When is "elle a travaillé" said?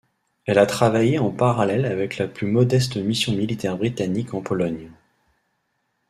0.47-1.19